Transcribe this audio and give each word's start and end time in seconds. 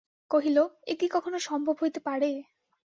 কহিল, 0.31 0.57
এ 0.87 0.93
কি 0.95 1.07
কখনো 1.07 1.37
সম্ভব 1.39 1.75
হইতে 1.81 1.99
পারে? 1.99 2.29